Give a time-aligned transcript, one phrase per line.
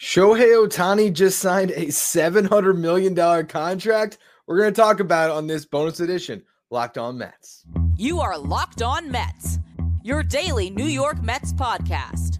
[0.00, 3.14] Shohei Ohtani just signed a $700 million
[3.46, 4.16] contract.
[4.46, 7.64] We're going to talk about it on this bonus edition, Locked On Mets.
[7.98, 9.58] You are Locked On Mets,
[10.02, 12.38] your daily New York Mets podcast.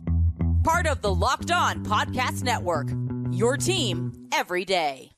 [0.65, 2.89] Part of the Locked On Podcast Network,
[3.31, 5.13] your team every day.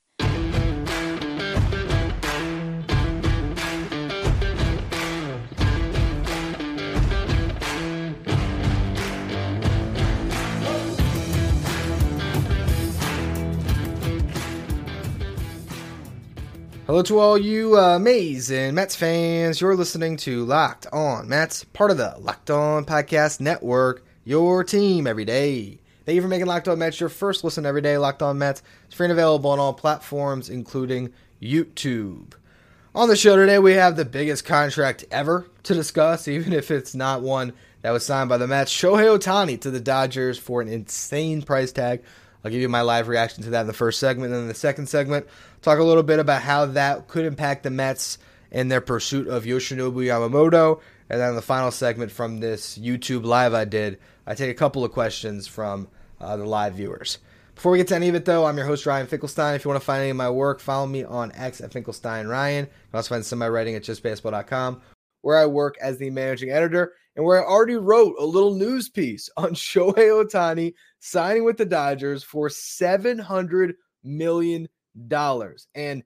[16.93, 19.63] Hello to all you uh, amazing Mets fans.
[19.63, 25.07] You're listening to Locked On Mets, part of the Locked On Podcast Network, your team
[25.07, 25.79] every day.
[26.05, 27.97] Thank you for making Locked On Mets your first listen every day.
[27.97, 32.35] Locked On Mets is free and available on all platforms, including YouTube.
[32.95, 36.95] On the show today, we have the biggest contract ever to discuss, even if it's
[36.95, 38.71] not one that was signed by the Mets.
[38.71, 42.03] Shohei Ohtani to the Dodgers for an insane price tag
[42.45, 44.33] I'll give you my live reaction to that in the first segment.
[44.33, 45.27] And in the second segment,
[45.63, 48.19] talk a little bit about how that could impact the Mets
[48.51, 50.81] in their pursuit of Yoshinobu Yamamoto.
[51.09, 54.85] And then the final segment from this YouTube live I did, I take a couple
[54.85, 55.89] of questions from
[56.21, 57.19] uh, the live viewers.
[57.55, 59.55] Before we get to any of it, though, I'm your host, Ryan Finkelstein.
[59.55, 62.27] If you want to find any of my work, follow me on X at Finkelstein
[62.27, 62.65] Ryan.
[62.65, 64.81] You can also find some of my writing at justbaseball.com,
[65.21, 68.89] where I work as the managing editor and where I already wrote a little news
[68.89, 74.69] piece on Shohei Ohtani signing with the Dodgers for $700 million.
[75.75, 76.03] And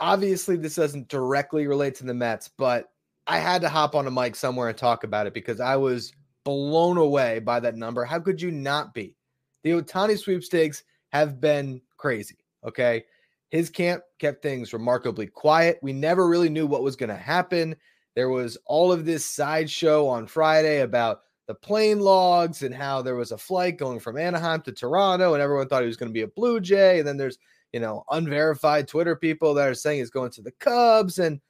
[0.00, 2.90] obviously, this doesn't directly relate to the Mets, but
[3.26, 6.12] I had to hop on a mic somewhere and talk about it because I was
[6.44, 8.04] blown away by that number.
[8.04, 9.16] How could you not be?
[9.62, 12.38] The Ohtani sweepstakes have been crazy.
[12.66, 13.04] Okay.
[13.50, 15.78] His camp kept things remarkably quiet.
[15.82, 17.76] We never really knew what was going to happen.
[18.16, 23.14] There was all of this sideshow on Friday about the plane logs and how there
[23.14, 26.14] was a flight going from Anaheim to Toronto, and everyone thought he was going to
[26.14, 26.98] be a Blue Jay.
[26.98, 27.38] And then there's,
[27.72, 31.18] you know, unverified Twitter people that are saying he's going to the Cubs.
[31.18, 31.40] And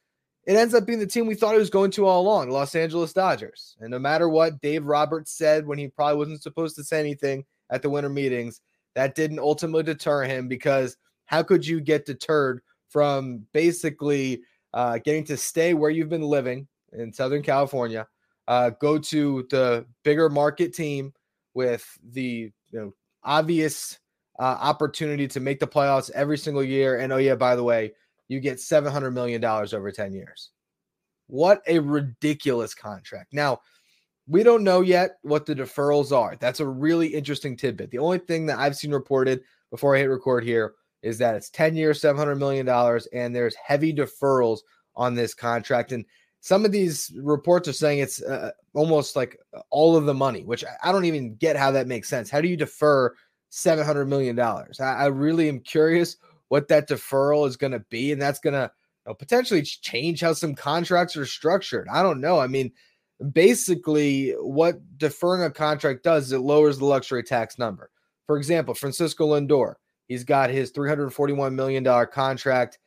[0.47, 2.75] it ends up being the team we thought he was going to all along, Los
[2.75, 3.77] Angeles Dodgers.
[3.81, 7.45] And no matter what Dave Roberts said when he probably wasn't supposed to say anything
[7.71, 8.61] at the winter meetings,
[8.95, 10.97] that didn't ultimately deter him because
[11.27, 14.43] how could you get deterred from basically
[14.75, 18.07] uh, getting to stay where you've been living in Southern California,
[18.49, 21.13] uh, go to the bigger market team
[21.55, 23.99] with the you know obvious
[24.39, 26.99] uh, opportunity to make the playoffs every single year.
[26.99, 27.93] And oh yeah, by the way,
[28.29, 30.51] you get seven hundred million dollars over ten years.
[31.27, 33.33] What a ridiculous contract!
[33.33, 33.61] Now
[34.27, 36.37] we don't know yet what the deferrals are.
[36.37, 37.91] That's a really interesting tidbit.
[37.91, 41.51] The only thing that I've seen reported before I hit record here is that it's
[41.51, 42.69] 10 years, $700 million,
[43.13, 44.61] and there's heavy deferrals
[44.95, 45.93] on this contract.
[45.93, 46.05] And
[46.41, 49.39] some of these reports are saying it's uh, almost like
[49.71, 52.31] all of the money, which I don't even get how that makes sense.
[52.31, 53.15] How do you defer
[53.53, 54.39] $700 million?
[54.39, 56.17] I, I really am curious
[56.49, 58.11] what that deferral is going to be.
[58.13, 58.71] And that's going to
[59.07, 61.87] you know, potentially change how some contracts are structured.
[61.93, 62.41] I don't know.
[62.41, 62.73] I mean,
[63.33, 67.91] basically, what deferring a contract does is it lowers the luxury tax number.
[68.27, 69.75] For example, Francisco Lindor,
[70.13, 72.79] He's got his $341 million contract.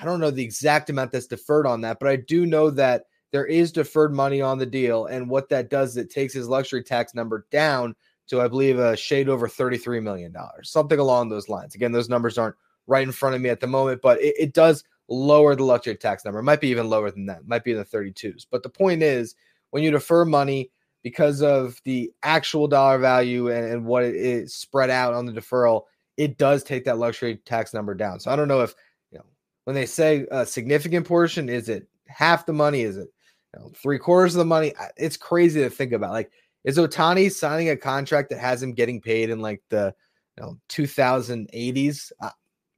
[0.00, 3.04] I don't know the exact amount that's deferred on that, but I do know that
[3.32, 5.04] there is deferred money on the deal.
[5.04, 7.94] And what that does is it takes his luxury tax number down
[8.28, 11.74] to, I believe, a shade over $33 million, something along those lines.
[11.74, 14.52] Again, those numbers aren't right in front of me at the moment, but it, it
[14.54, 16.40] does lower the luxury tax number.
[16.40, 18.46] It might be even lower than that, it might be in the 32s.
[18.50, 19.34] But the point is,
[19.70, 20.70] when you defer money
[21.02, 25.32] because of the actual dollar value and, and what it is spread out on the
[25.32, 25.82] deferral,
[26.16, 28.20] it does take that luxury tax number down.
[28.20, 28.74] So I don't know if
[29.10, 29.24] you know
[29.64, 32.82] when they say a significant portion, is it half the money?
[32.82, 33.08] Is it
[33.52, 34.72] you know, three quarters of the money?
[34.96, 36.12] It's crazy to think about.
[36.12, 36.30] Like,
[36.64, 39.94] is Ohtani signing a contract that has him getting paid in like the
[40.36, 42.12] you know 2080s?
[42.20, 42.30] Uh,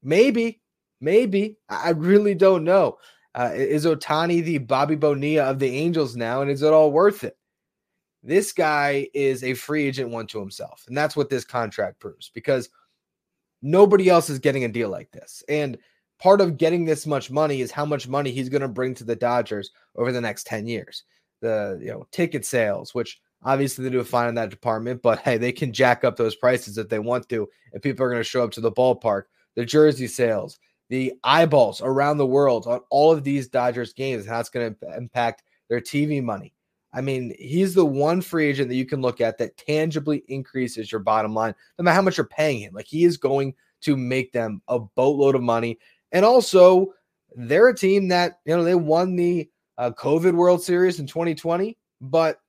[0.03, 0.61] maybe,
[1.01, 1.57] maybe.
[1.69, 2.99] I really don't know.
[3.35, 7.25] Uh, is Ohtani the Bobby Bonilla of the Angels now, and is it all worth
[7.25, 7.37] it?
[8.23, 12.31] This guy is a free agent one to himself, and that's what this contract proves.
[12.35, 12.71] Because
[13.63, 15.43] Nobody else is getting a deal like this.
[15.49, 15.79] And
[16.21, 19.05] part of getting this much money is how much money he's going to bring to
[19.05, 21.05] the Dodgers over the next 10 years.
[21.41, 25.39] The you know ticket sales, which obviously they do fine in that department, but hey,
[25.39, 28.25] they can jack up those prices if they want to, and people are going to
[28.25, 29.25] show up to the ballpark.
[29.55, 34.41] The jersey sales, the eyeballs around the world on all of these Dodgers games, how
[34.41, 36.53] it's going to impact their TV money.
[36.93, 40.91] I mean, he's the one free agent that you can look at that tangibly increases
[40.91, 42.73] your bottom line, no matter how much you're paying him.
[42.75, 45.79] Like he is going to make them a boatload of money.
[46.13, 46.95] And also,
[47.35, 51.77] they're a team that, you know, they won the uh, COVID World Series in 2020.
[52.01, 52.41] But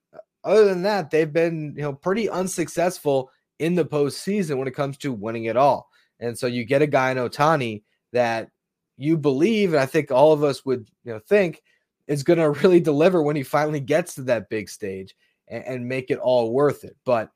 [0.44, 4.96] other than that, they've been, you know, pretty unsuccessful in the postseason when it comes
[4.98, 5.88] to winning it all.
[6.20, 7.82] And so you get a guy in Ohtani
[8.12, 8.50] that
[8.96, 11.62] you believe, and I think all of us would you know think
[12.06, 15.14] is going to really deliver when he finally gets to that big stage
[15.48, 16.96] and, and make it all worth it.
[17.04, 17.30] But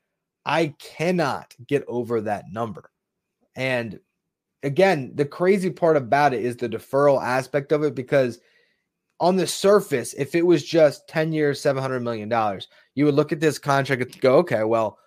[0.45, 2.89] I cannot get over that number.
[3.55, 3.99] And
[4.61, 8.39] again, the crazy part about it is the deferral aspect of it because
[9.19, 12.29] on the surface, if it was just 10 years, $700 million,
[12.95, 14.97] you would look at this contract and go, okay, well,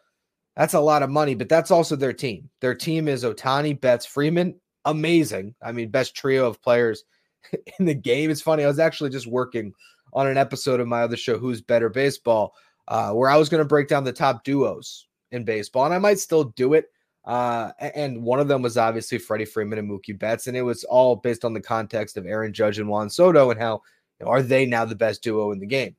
[0.56, 2.48] that's a lot of money, but that's also their team.
[2.60, 4.58] Their team is Ohtani, Betts, Freeman.
[4.84, 5.54] Amazing.
[5.62, 7.04] I mean, best trio of players
[7.78, 8.30] in the game.
[8.30, 8.64] It's funny.
[8.64, 9.72] I was actually just working
[10.12, 12.54] on an episode of my other show, Who's Better Baseball,
[12.88, 15.98] uh, where I was going to break down the top duos in baseball, and I
[15.98, 16.86] might still do it.
[17.24, 20.84] Uh, and one of them was obviously Freddie Freeman and Mookie Betts, and it was
[20.84, 23.82] all based on the context of Aaron Judge and Juan Soto and how
[24.20, 25.96] you know, are they now the best duo in the game?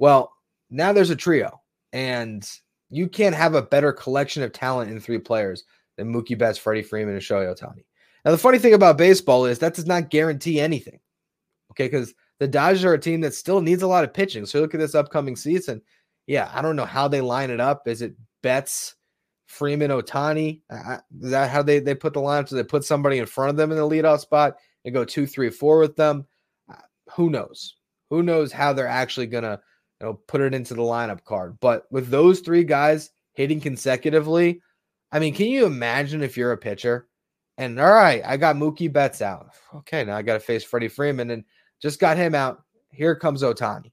[0.00, 0.33] Well,
[0.70, 1.60] now there's a trio,
[1.92, 2.48] and
[2.90, 5.64] you can't have a better collection of talent in three players
[5.96, 7.84] than Mookie Betts, Freddie Freeman, and Shohei Ohtani.
[8.24, 11.00] Now, the funny thing about baseball is that does not guarantee anything.
[11.72, 14.46] Okay, because the Dodgers are a team that still needs a lot of pitching.
[14.46, 15.82] So look at this upcoming season.
[16.26, 17.86] Yeah, I don't know how they line it up.
[17.86, 18.94] Is it Betts,
[19.46, 20.62] Freeman, Ohtani?
[20.70, 22.48] Uh, is that how they, they put the lineup?
[22.48, 25.26] Do they put somebody in front of them in the leadoff spot and go two,
[25.26, 26.26] three, four with them?
[26.70, 26.76] Uh,
[27.14, 27.76] who knows?
[28.10, 29.60] Who knows how they're actually gonna
[30.00, 31.58] you know put it into the lineup card?
[31.60, 34.60] But with those three guys hitting consecutively,
[35.12, 37.08] I mean, can you imagine if you're a pitcher
[37.56, 39.50] and all right, I got Mookie Betts out.
[39.74, 41.44] Okay, now I got to face Freddie Freeman and
[41.80, 42.62] just got him out.
[42.90, 43.92] Here comes Ohtani.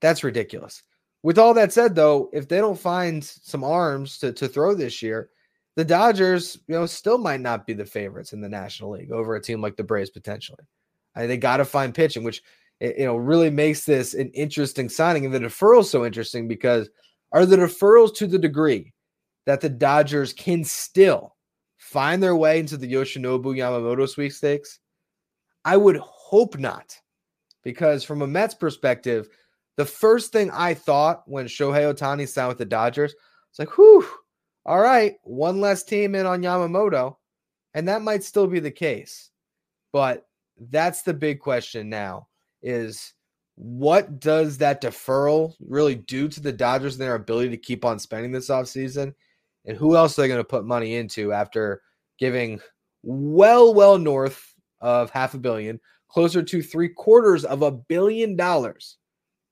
[0.00, 0.82] That's ridiculous.
[1.22, 5.02] With all that said, though, if they don't find some arms to, to throw this
[5.02, 5.30] year,
[5.76, 9.34] the Dodgers, you know, still might not be the favorites in the National League over
[9.34, 10.64] a team like the Braves potentially.
[11.14, 12.42] I they got to find pitching, which
[12.80, 15.24] you know really makes this an interesting signing.
[15.24, 16.88] And the deferral so interesting because
[17.32, 18.92] are the deferrals to the degree
[19.46, 21.36] that the Dodgers can still
[21.78, 24.78] find their way into the Yoshinobu Yamamoto sweepstakes?
[25.64, 26.98] I would hope not,
[27.62, 29.28] because from a Mets perspective,
[29.76, 33.14] the first thing I thought when Shohei Ohtani signed with the Dodgers,
[33.50, 34.06] it's like, whew,
[34.64, 37.16] all right, one less team in on Yamamoto.
[37.74, 39.30] And that might still be the case.
[39.92, 40.26] But
[40.58, 42.28] that's the big question now
[42.62, 43.14] is
[43.56, 47.98] what does that deferral really do to the Dodgers and their ability to keep on
[47.98, 49.14] spending this offseason?
[49.66, 51.82] And who else are they going to put money into after
[52.18, 52.60] giving
[53.02, 55.78] well, well north of half a billion,
[56.08, 58.96] closer to three quarters of a billion dollars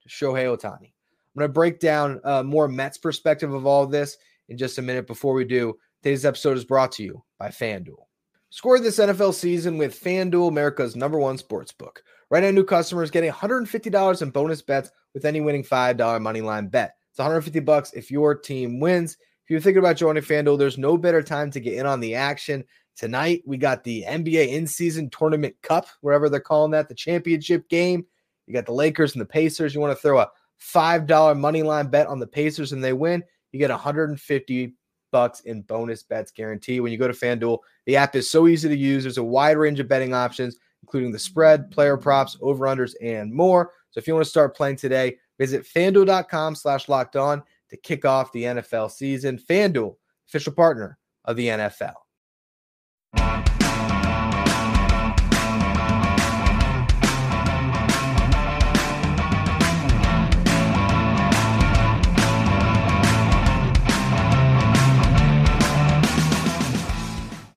[0.02, 0.92] to Shohei Ohtani?
[1.38, 4.16] I'm going to break down uh, more Mets perspective of all of this
[4.48, 5.06] in just a minute.
[5.06, 8.07] Before we do, today's episode is brought to you by FanDuel.
[8.50, 12.02] Score this NFL season with FanDuel, America's number one sports book.
[12.30, 16.68] Right now, new customers getting $150 in bonus bets with any winning $5 money line
[16.68, 16.94] bet.
[17.10, 19.18] It's 150 bucks if your team wins.
[19.44, 22.14] If you're thinking about joining FanDuel, there's no better time to get in on the
[22.14, 22.64] action.
[22.96, 27.68] Tonight, we got the NBA in season tournament cup, wherever they're calling that, the championship
[27.68, 28.06] game.
[28.46, 29.74] You got the Lakers and the Pacers.
[29.74, 30.30] You want to throw a
[30.74, 33.22] $5 money line bet on the Pacers and they win,
[33.52, 34.74] you get 150
[35.10, 37.58] bucks in bonus bets guarantee when you go to FanDuel.
[37.86, 39.04] The app is so easy to use.
[39.04, 43.72] There's a wide range of betting options, including the spread, player props, over-unders, and more.
[43.90, 48.04] So if you want to start playing today, visit fanduel.com slash locked on to kick
[48.04, 49.38] off the NFL season.
[49.38, 49.96] FanDuel,
[50.26, 51.94] official partner of the NFL.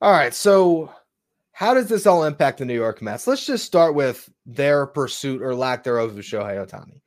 [0.01, 0.34] All right.
[0.34, 0.91] So,
[1.51, 3.27] how does this all impact the New York Mets?
[3.27, 7.01] Let's just start with their pursuit or lack thereof of Shohei Ohtani.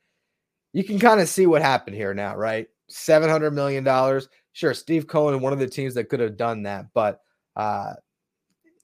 [0.71, 2.67] You can kind of see what happened here now, right?
[2.89, 4.21] $700 million.
[4.53, 7.19] Sure, Steve Cohen, one of the teams that could have done that, but
[7.57, 7.93] uh,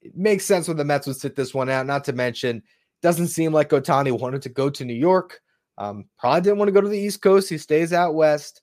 [0.02, 1.86] it makes sense when the Mets would sit this one out.
[1.86, 2.64] Not to mention,
[3.02, 5.40] doesn't seem like Ohtani wanted to go to New York.
[5.78, 7.50] Um, probably didn't want to go to the East Coast.
[7.50, 8.62] He stays out west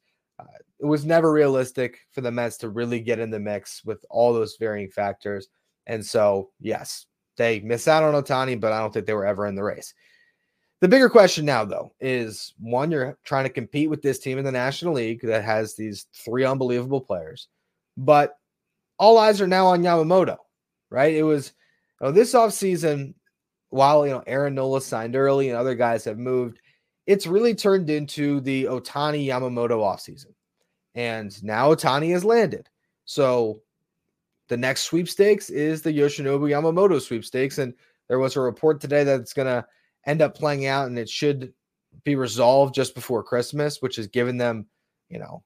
[0.81, 4.33] it was never realistic for the Mets to really get in the mix with all
[4.33, 5.49] those varying factors.
[5.87, 7.07] And so, yes,
[7.37, 9.95] they miss out on Ohtani, but I don't think they were ever in the race.
[10.81, 14.45] The bigger question now, though, is one, you're trying to compete with this team in
[14.45, 17.49] the National League that has these three unbelievable players,
[17.97, 18.37] but
[18.99, 20.37] all eyes are now on Yamamoto,
[20.91, 21.15] right?
[21.15, 21.53] It was
[22.01, 23.15] you know, this offseason,
[23.71, 26.61] while you know Aaron Nola signed early and other guys have moved,
[27.07, 30.33] it's really turned into the Ohtani Yamamoto offseason.
[30.99, 32.69] And now Ohtani has landed.
[33.05, 33.61] So
[34.49, 37.59] the next sweepstakes is the Yoshinobu Yamamoto sweepstakes.
[37.59, 37.73] And
[38.09, 39.65] there was a report today that it's going to
[40.07, 41.53] end up playing out and it should
[42.03, 44.67] be resolved just before Christmas, which has given them,
[45.09, 45.45] you know,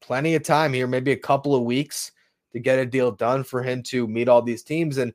[0.00, 2.12] plenty of time here, maybe a couple of weeks
[2.52, 4.98] to get a deal done for him to meet all these teams.
[4.98, 5.12] And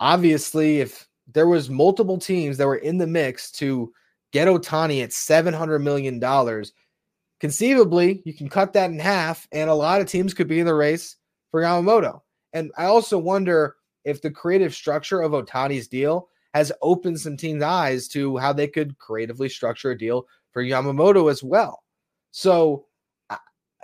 [0.00, 3.92] obviously, if there was multiple teams that were in the mix to
[4.32, 6.18] get Ohtani at $700 million,
[7.40, 10.66] conceivably you can cut that in half and a lot of teams could be in
[10.66, 11.16] the race
[11.50, 12.20] for Yamamoto.
[12.52, 17.62] And I also wonder if the creative structure of Ohtani's deal has opened some teams'
[17.62, 21.84] eyes to how they could creatively structure a deal for Yamamoto as well.
[22.30, 22.86] So,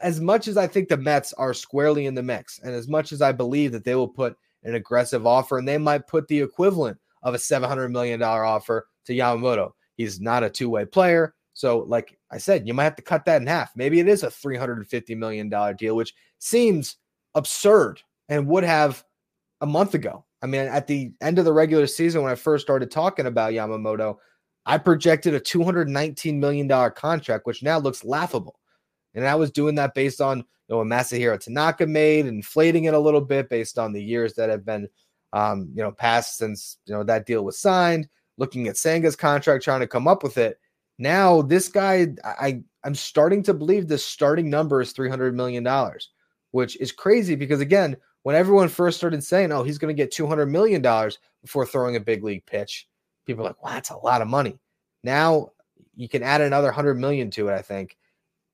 [0.02, 3.12] as much as I think the Mets are squarely in the mix, and as much
[3.12, 6.40] as I believe that they will put an aggressive offer and they might put the
[6.40, 11.34] equivalent of a $700 million offer to Yamamoto, he's not a two way player.
[11.54, 13.70] So, like I said, you might have to cut that in half.
[13.76, 16.96] Maybe it is a $350 million deal, which seems
[17.34, 19.04] absurd and would have
[19.60, 20.24] a month ago.
[20.42, 23.52] I mean, at the end of the regular season, when I first started talking about
[23.52, 24.16] Yamamoto,
[24.66, 28.58] I projected a $219 million contract, which now looks laughable.
[29.14, 32.94] And I was doing that based on you know what Masahiro Tanaka made, inflating it
[32.94, 34.88] a little bit based on the years that have been
[35.32, 38.08] um, you know passed since you know that deal was signed.
[38.36, 40.58] Looking at Senga's contract, trying to come up with it.
[40.98, 46.10] Now this guy, I I'm starting to believe the starting number is 300 million dollars,
[46.52, 50.12] which is crazy because again, when everyone first started saying, "Oh, he's going to get
[50.12, 52.88] 200 million dollars before throwing a big league pitch,"
[53.26, 54.58] people are like, "Wow, that's a lot of money."
[55.02, 55.50] Now
[55.96, 57.96] you can add another 100 million to it, I think.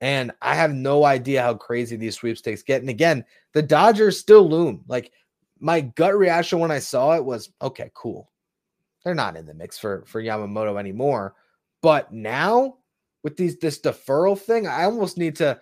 [0.01, 2.81] And I have no idea how crazy these sweepstakes get.
[2.81, 4.83] And again, the Dodgers still loom.
[4.87, 5.11] Like
[5.59, 8.31] my gut reaction when I saw it was, okay, cool.
[9.03, 11.35] They're not in the mix for for Yamamoto anymore.
[11.81, 12.77] But now
[13.23, 15.59] with these this deferral thing, I almost need to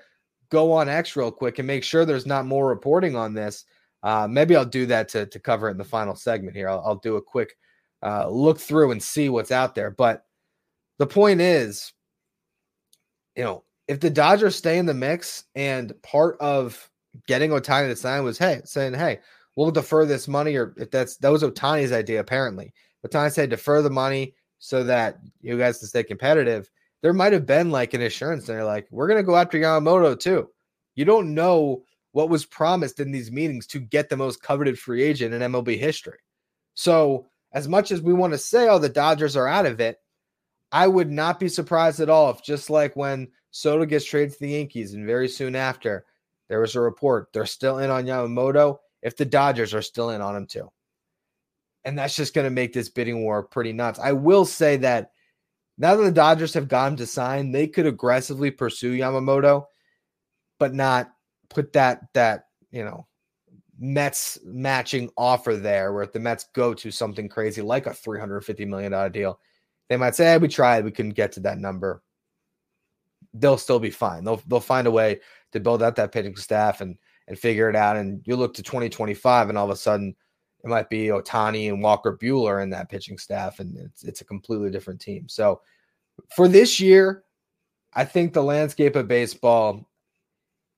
[0.50, 3.66] go on X real quick and make sure there's not more reporting on this.
[4.02, 6.70] Uh, maybe I'll do that to to cover it in the final segment here.
[6.70, 7.56] I'll, I'll do a quick
[8.04, 9.92] uh, look through and see what's out there.
[9.92, 10.24] But
[10.98, 11.94] the point is,
[13.36, 16.90] you know, if the Dodgers stay in the mix and part of
[17.28, 19.20] getting Ohtani to sign was hey saying hey
[19.56, 22.74] we'll defer this money or if that's that was Ohtani's idea apparently.
[23.06, 26.70] Ohtani said defer the money so that you guys can stay competitive.
[27.02, 30.50] There might have been like an assurance there, like we're gonna go after Yamamoto too.
[30.96, 35.04] You don't know what was promised in these meetings to get the most coveted free
[35.04, 36.20] agent in MLB history.
[36.74, 39.98] So as much as we want to say, oh, the Dodgers are out of it,
[40.72, 44.40] I would not be surprised at all if just like when Soto gets traded to
[44.40, 46.06] the Yankees and very soon after
[46.48, 50.22] there was a report they're still in on Yamamoto, if the Dodgers are still in
[50.22, 50.70] on him too.
[51.90, 53.98] And that's just going to make this bidding war pretty nuts.
[53.98, 55.10] I will say that
[55.80, 59.66] now that the Dodgers have gotten to sign, they could aggressively pursue Yamamoto,
[60.60, 61.10] but not
[61.50, 63.08] put that that, you know,
[63.80, 68.68] Mets matching offer there where if the Mets go to something crazy like a $350
[68.68, 69.40] million deal,
[69.88, 72.04] they might say, hey, we tried, we couldn't get to that number.
[73.34, 74.24] They'll still be fine.
[74.24, 75.22] They'll they'll find a way
[75.54, 77.98] to build out that pitching staff and and figure it out.
[77.98, 80.16] And you look to 2025, and all of a sudden
[80.64, 84.26] it might be Ohtani and Walker Buehler in that pitching staff, and it's it's a
[84.26, 85.28] completely different team.
[85.30, 85.62] So
[86.36, 87.24] for this year,
[87.94, 89.86] I think the landscape of baseball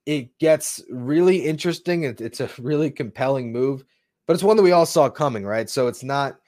[0.06, 2.04] it gets really interesting.
[2.04, 3.86] It's a really compelling move,
[4.26, 5.70] but it's one that we all saw coming, right?
[5.70, 6.40] So it's not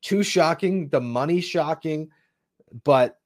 [0.00, 0.88] too shocking.
[0.88, 2.10] The money shocking,
[2.84, 3.18] but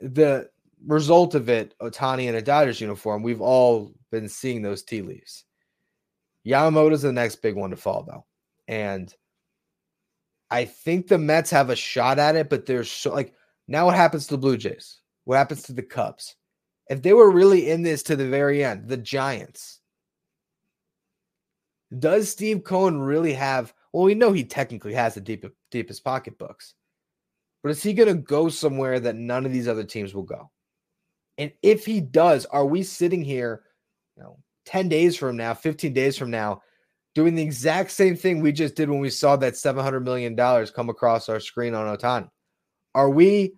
[0.00, 0.48] the
[0.86, 5.44] result of it, Ohtani in a Dodgers uniform, we've all been seeing those tea leaves.
[6.46, 8.24] Yamamoto's the next big one to fall, though.
[8.68, 9.14] And
[10.50, 13.34] I think the Mets have a shot at it, but there's so like
[13.68, 15.00] now what happens to the Blue Jays?
[15.24, 16.36] What happens to the Cubs?
[16.88, 19.80] If they were really in this to the very end, the Giants,
[21.98, 23.74] does Steve Cohen really have?
[23.92, 26.74] Well, we know he technically has the deep, deepest pocketbooks,
[27.62, 30.50] but is he going to go somewhere that none of these other teams will go?
[31.38, 33.62] And if he does, are we sitting here,
[34.16, 36.62] you know, 10 days from now, 15 days from now,
[37.16, 40.90] doing the exact same thing we just did when we saw that $700 million come
[40.90, 42.28] across our screen on Ohtani?
[42.94, 43.54] Are we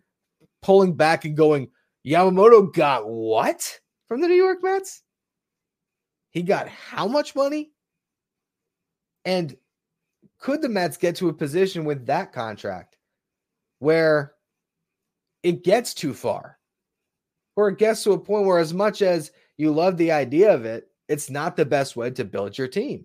[0.63, 1.69] pulling back and going,
[2.07, 5.03] Yamamoto got what from the New York Mets?
[6.31, 7.73] He got how much money?
[9.25, 9.57] And
[10.39, 12.97] could the Mets get to a position with that contract
[13.81, 14.35] where
[15.43, 16.59] it gets too far?
[17.57, 20.65] Or it gets to a point where, as much as you love the idea of
[20.65, 23.05] it, it's not the best way to build your team.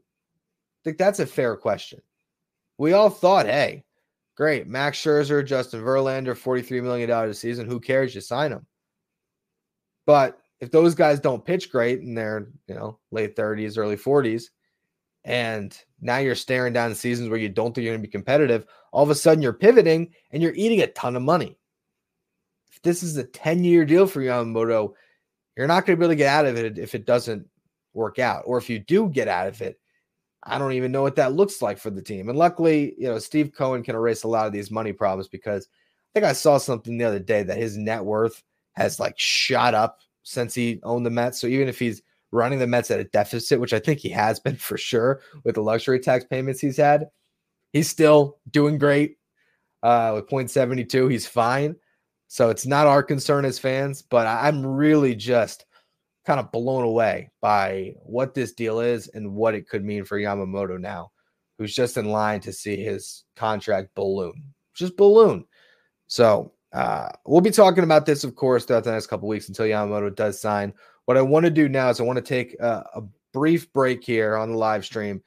[0.84, 2.02] Think that's a fair question.
[2.78, 3.86] We all thought, hey,
[4.36, 7.68] great, Max Scherzer, Justin Verlander, $43 million a season.
[7.68, 8.14] Who cares?
[8.14, 8.66] You sign them.
[10.06, 14.46] But if those guys don't pitch great in their, you know, late 30s, early 40s,
[15.26, 18.66] and now you're staring down seasons where you don't think you're going to be competitive,
[18.92, 21.58] all of a sudden you're pivoting and you're eating a ton of money.
[22.72, 24.94] If this is a 10 year deal for Yamamoto,
[25.56, 27.48] you're not going to be able to get out of it if it doesn't
[27.94, 28.44] work out.
[28.46, 29.80] Or if you do get out of it,
[30.46, 32.30] I don't even know what that looks like for the team.
[32.30, 35.68] And luckily, you know, Steve Cohen can erase a lot of these money problems because
[35.68, 39.74] I think I saw something the other day that his net worth has like shot
[39.74, 41.40] up since he owned the Mets.
[41.40, 44.40] So even if he's running the Mets at a deficit, which I think he has
[44.40, 47.10] been for sure with the luxury tax payments he's had,
[47.72, 49.18] he's still doing great.
[49.82, 51.76] Uh, with 0.72, he's fine.
[52.28, 55.66] So it's not our concern as fans, but I'm really just
[56.26, 60.18] kind of blown away by what this deal is and what it could mean for
[60.18, 61.12] Yamamoto now,
[61.58, 65.46] who's just in line to see his contract balloon, just balloon.
[66.08, 69.66] So uh, we'll be talking about this, of course, throughout the next couple weeks until
[69.66, 70.74] Yamamoto does sign.
[71.06, 73.04] What I want to do now is I want to take a, a
[73.34, 75.22] brief break here on the live stream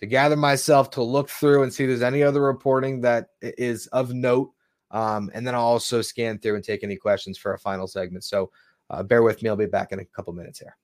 [0.00, 3.86] to gather myself to look through and see if there's any other reporting that is
[3.88, 4.50] of note.
[4.90, 8.24] Um, and then I'll also scan through and take any questions for our final segment.
[8.24, 8.50] So
[8.90, 9.48] uh, bear with me.
[9.48, 10.76] I'll be back in a couple minutes here.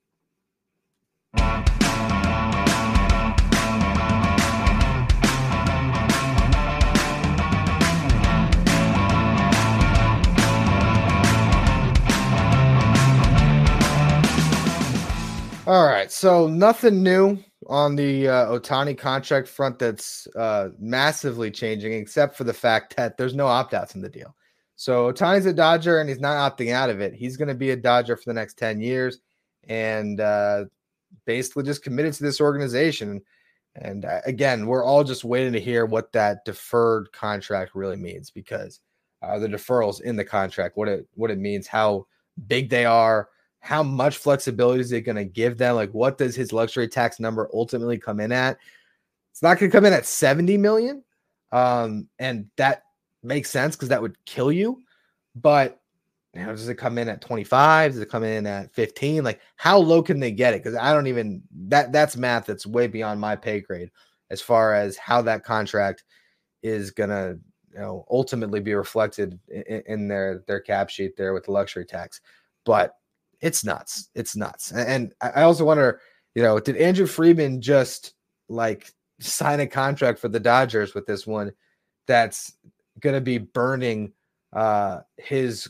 [15.67, 17.37] All right, so nothing new
[17.67, 23.17] on the uh, Ohtani contract front that's uh, massively changing, except for the fact that
[23.17, 24.33] there's no opt outs in the deal.
[24.77, 27.13] So Ohtani's a Dodger and he's not opting out of it.
[27.13, 29.19] He's going to be a Dodger for the next 10 years
[29.67, 30.65] and uh,
[31.25, 33.21] basically just committed to this organization.
[33.75, 38.29] And uh, again, we're all just waiting to hear what that deferred contract really means
[38.29, 38.79] because
[39.23, 42.05] uh, the deferrals in the contract, what it what it means, how
[42.47, 43.29] big they are,
[43.59, 45.75] how much flexibility is it going to give them?
[45.75, 48.57] Like, what does his luxury tax number ultimately come in at?
[49.31, 51.03] It's not going to come in at 70 million.
[51.51, 52.83] Um, and that
[53.27, 54.81] makes sense because that would kill you.
[55.35, 55.79] But
[56.33, 57.93] you know, does it come in at 25?
[57.93, 59.23] Does it come in at 15?
[59.23, 60.63] Like, how low can they get it?
[60.63, 63.91] Because I don't even that that's math that's way beyond my pay grade
[64.29, 66.03] as far as how that contract
[66.63, 67.37] is gonna
[67.73, 71.85] you know ultimately be reflected in, in their their cap sheet there with the luxury
[71.85, 72.21] tax.
[72.65, 72.93] But
[73.41, 74.09] it's nuts.
[74.15, 74.71] It's nuts.
[74.71, 76.01] And I also wonder,
[76.35, 78.13] you know, did Andrew Friedman just
[78.49, 81.51] like sign a contract for the Dodgers with this one
[82.07, 82.53] that's
[82.99, 84.13] going to be burning
[84.53, 85.69] uh, his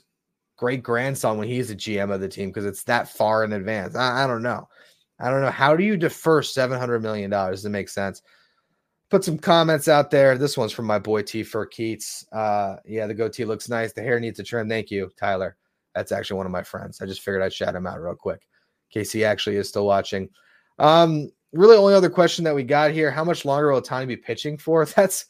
[0.57, 3.95] great grandson when he's the GM of the team because it's that far in advance.
[3.95, 4.67] I, I, don't know.
[5.19, 5.51] I don't know.
[5.51, 8.21] How do you defer $700 million It make sense?
[9.09, 10.37] Put some comments out there.
[10.37, 12.25] This one's from my boy T for Keats.
[12.31, 13.93] Uh, yeah, the goatee looks nice.
[13.93, 14.67] The hair needs a trim.
[14.67, 15.55] Thank you, Tyler.
[15.95, 17.01] That's actually one of my friends.
[17.01, 18.41] I just figured I'd shout him out real quick.
[18.89, 20.29] Casey actually is still watching.
[20.77, 24.17] Um, really, only other question that we got here: How much longer will Ohtani be
[24.17, 24.85] pitching for?
[24.95, 25.25] That's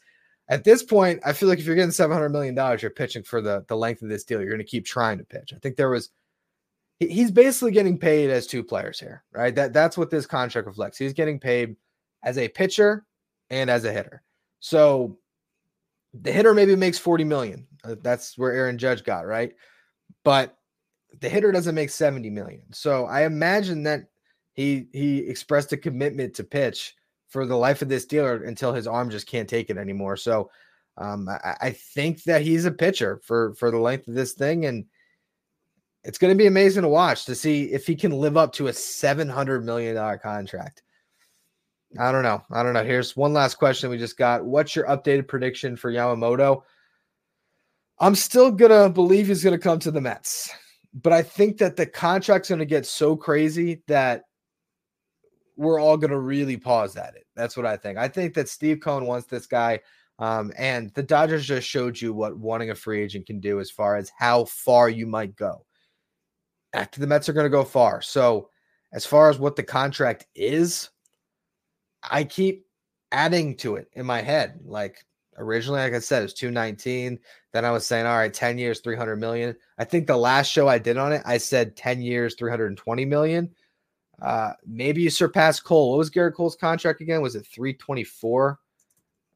[0.48, 3.22] at this point, I feel like if you're getting seven hundred million dollars, you're pitching
[3.22, 4.40] for the the length of this deal.
[4.40, 5.52] You're going to keep trying to pitch.
[5.54, 6.10] I think there was
[7.00, 9.54] he's basically getting paid as two players here, right?
[9.54, 10.98] That that's what this contract reflects.
[10.98, 11.76] He's getting paid
[12.22, 13.04] as a pitcher
[13.50, 14.22] and as a hitter.
[14.60, 15.18] So
[16.14, 17.66] the hitter maybe makes 40 million.
[17.84, 19.52] Uh, that's where Aaron Judge got, right?
[20.24, 20.56] But
[21.20, 22.62] the hitter doesn't make 70 million.
[22.72, 24.08] So I imagine that
[24.54, 26.96] he he expressed a commitment to pitch
[27.28, 30.16] for the life of this dealer until his arm just can't take it anymore.
[30.16, 30.50] So
[30.96, 34.66] um, I, I, think that he's a pitcher for for the length of this thing,
[34.66, 34.84] and
[36.02, 38.66] it's going to be amazing to watch to see if he can live up to
[38.66, 40.82] a seven hundred million dollar contract.
[41.98, 42.42] I don't know.
[42.50, 42.84] I don't know.
[42.84, 44.44] Here's one last question we just got.
[44.44, 46.62] What's your updated prediction for Yamamoto?
[48.00, 50.50] I'm still gonna believe he's gonna come to the Mets,
[50.94, 54.24] but I think that the contract's gonna get so crazy that
[55.58, 57.26] we're all going to really pause at it.
[57.34, 57.98] That's what I think.
[57.98, 59.80] I think that Steve Cohen wants this guy.
[60.20, 63.70] Um, and the Dodgers just showed you what wanting a free agent can do as
[63.70, 65.66] far as how far you might go.
[66.72, 68.00] After the Mets are going to go far.
[68.02, 68.50] So,
[68.92, 70.88] as far as what the contract is,
[72.02, 72.66] I keep
[73.12, 74.60] adding to it in my head.
[74.64, 75.04] Like
[75.36, 77.18] originally, like I said, it's 219.
[77.52, 79.56] Then I was saying, all right, 10 years, 300 million.
[79.78, 83.50] I think the last show I did on it, I said 10 years, 320 million.
[84.20, 85.90] Uh, maybe you surpass Cole.
[85.90, 87.22] What was Gerrit Cole's contract again?
[87.22, 88.58] Was it 324?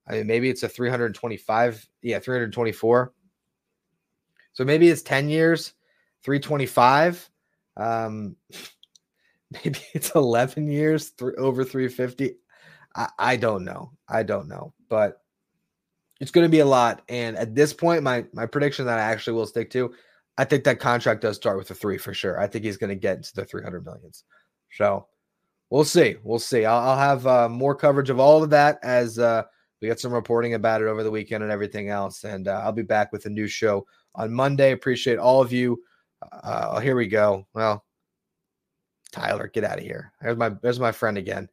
[0.08, 1.88] I mean, maybe it's a 325.
[2.02, 3.12] Yeah, 324.
[4.52, 5.74] So maybe it's 10 years,
[6.24, 7.30] 325.
[7.76, 8.36] Um,
[9.64, 12.36] maybe it's 11 years, th- over 350.
[12.96, 13.92] I, I don't know.
[14.08, 15.22] I don't know, but
[16.20, 17.02] it's going to be a lot.
[17.08, 19.92] And at this point, my my prediction that I actually will stick to,
[20.38, 22.38] I think that contract does start with a three for sure.
[22.38, 24.24] I think he's going to get into the 300 millions.
[24.76, 25.06] So
[25.70, 26.16] we'll see.
[26.22, 26.64] We'll see.
[26.64, 29.42] I'll, I'll have uh, more coverage of all of that as uh,
[29.80, 32.24] we get some reporting about it over the weekend and everything else.
[32.24, 34.72] And uh, I'll be back with a new show on Monday.
[34.72, 35.82] Appreciate all of you.
[36.30, 37.46] Uh, here we go.
[37.54, 37.84] Well,
[39.10, 40.12] Tyler, get out of here.
[40.20, 41.48] There's my there's my friend again.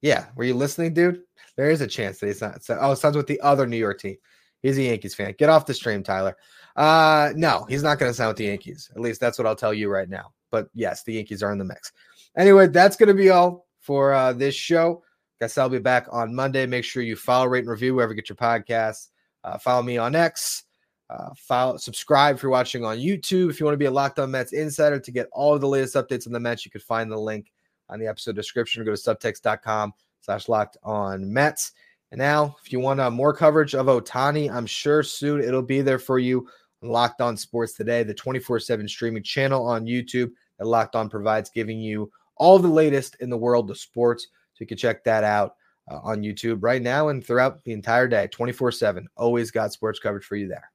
[0.00, 1.22] Yeah, were you listening, dude?
[1.56, 2.62] There is a chance that he's not.
[2.62, 4.16] So, oh, sounds with the other New York team.
[4.62, 5.34] He's a Yankees fan.
[5.38, 6.36] Get off the stream, Tyler.
[6.76, 8.90] Uh, no, he's not going to sign with the Yankees.
[8.94, 10.32] At least that's what I'll tell you right now.
[10.50, 11.92] But yes, the Yankees are in the mix.
[12.36, 15.02] Anyway, that's going to be all for uh, this show.
[15.40, 16.66] Guess I'll be back on Monday.
[16.66, 19.08] Make sure you follow, rate, and review wherever you get your podcasts.
[19.42, 20.64] Uh, follow me on X.
[21.08, 23.50] Uh, follow, subscribe if you're watching on YouTube.
[23.50, 25.66] If you want to be a Locked On Mets insider to get all of the
[25.66, 27.50] latest updates on the Mets, you can find the link
[27.88, 31.72] on the episode description go to subtext.com slash locked on Mets.
[32.12, 35.80] And now, if you want uh, more coverage of Ohtani, I'm sure soon it'll be
[35.80, 36.48] there for you
[36.82, 41.08] on Locked On Sports Today, the 24 7 streaming channel on YouTube that Locked On
[41.08, 44.26] provides, giving you all the latest in the world of sports.
[44.54, 45.54] So you can check that out
[45.90, 49.06] uh, on YouTube right now and throughout the entire day, 24 7.
[49.16, 50.72] Always got sports coverage for you there.